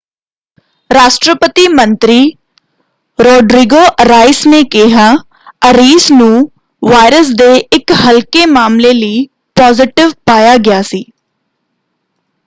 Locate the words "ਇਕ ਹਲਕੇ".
7.73-8.45